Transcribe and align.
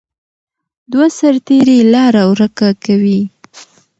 دوه 0.91 1.07
سرتیري 1.19 1.79
لاره 1.93 2.23
ورکه 2.31 2.69
کوي. 2.85 3.21